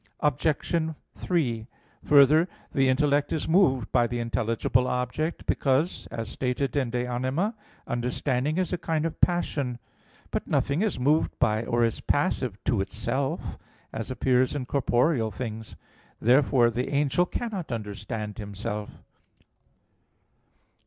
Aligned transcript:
Obj. 0.21 0.93
3: 1.15 1.67
Further, 2.05 2.47
the 2.73 2.89
intellect 2.89 3.31
is 3.31 3.47
moved 3.47 3.91
by 3.91 4.07
the 4.07 4.17
intelligible 4.17 4.87
object: 4.87 5.45
because, 5.45 6.07
as 6.09 6.27
stated 6.27 6.75
in 6.75 6.89
De 6.89 7.05
Anima 7.05 7.43
iii, 7.43 7.53
4 7.85 7.91
understanding 7.93 8.57
is 8.57 8.73
a 8.73 8.79
kind 8.79 9.05
of 9.05 9.21
passion. 9.21 9.77
But 10.31 10.47
nothing 10.47 10.81
is 10.81 10.99
moved 10.99 11.37
by 11.37 11.65
or 11.65 11.83
is 11.83 12.01
passive 12.01 12.57
to 12.63 12.81
itself; 12.81 13.59
as 13.93 14.09
appears 14.09 14.55
in 14.55 14.65
corporeal 14.65 15.29
things. 15.29 15.75
Therefore 16.19 16.71
the 16.71 16.89
angel 16.89 17.27
cannot 17.27 17.71
understand 17.71 18.39
himself. 18.39 19.03